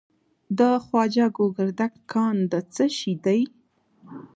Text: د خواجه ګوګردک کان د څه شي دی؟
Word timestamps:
د 0.57 0.59
خواجه 0.83 1.25
ګوګردک 1.37 1.93
کان 2.11 2.35
د 2.51 2.53
څه 2.73 2.85
شي 2.97 3.13
دی؟ 3.23 3.41